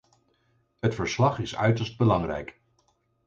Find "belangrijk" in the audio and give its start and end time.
1.97-2.59